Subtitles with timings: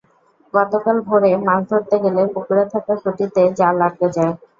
[0.53, 4.33] গতকাল ভোরে মাছ ধরতে গেলে পুকুরে থাকা খুঁটিতে জাল আটকে যায়।